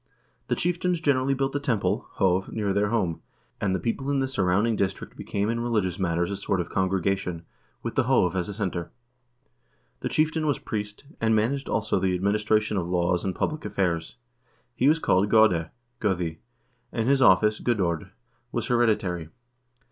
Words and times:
The 0.47 0.55
chieftains 0.55 0.99
generally 0.99 1.35
built 1.35 1.55
a 1.55 1.59
temple 1.59 2.07
(hov) 2.13 2.51
near 2.51 2.73
their 2.73 2.89
home, 2.89 3.21
and 3.61 3.75
the 3.75 3.79
people 3.79 4.09
in 4.09 4.17
the 4.17 4.27
surrounding 4.27 4.75
district 4.75 5.15
became 5.15 5.47
in 5.47 5.59
religious 5.59 5.99
matters 5.99 6.31
a 6.31 6.37
sort 6.37 6.59
of 6.59 6.69
congregation, 6.69 7.45
with 7.83 7.93
the 7.93 8.05
hoc 8.05 8.33
as 8.33 8.49
a 8.49 8.53
center. 8.55 8.91
The 9.99 10.09
chieftain 10.09 10.47
was 10.47 10.57
priest, 10.57 11.03
and 11.21 11.35
managed, 11.35 11.69
also, 11.69 11.99
the 11.99 12.15
administration 12.15 12.77
of 12.77 12.87
laws 12.89 13.23
and 13.23 13.35
public 13.35 13.63
affairs. 13.63 14.15
He 14.73 14.87
was 14.87 14.97
called 14.97 15.29
gode 15.29 15.69
(godi), 15.99 16.39
and 16.91 17.07
his 17.07 17.21
office 17.21 17.59
(godord) 17.59 18.09
was 18.51 18.69
heredi 18.69 18.97
tary. 18.97 19.29